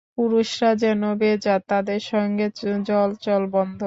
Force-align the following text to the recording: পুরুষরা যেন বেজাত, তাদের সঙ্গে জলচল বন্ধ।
পুরুষরা 0.17 0.71
যেন 0.83 1.01
বেজাত, 1.21 1.61
তাদের 1.67 2.01
সঙ্গে 2.11 2.45
জলচল 2.87 3.43
বন্ধ। 3.53 3.79